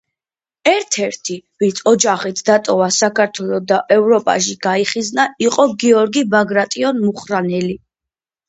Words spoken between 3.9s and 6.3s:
ევროპაში გაიხიზნა, იყო გიორგი